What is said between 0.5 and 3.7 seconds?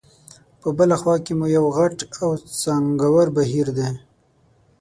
په بله خوا کې مو یو غټ او څانګور بهیر